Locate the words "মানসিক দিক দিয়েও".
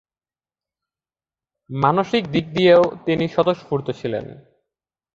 1.69-2.83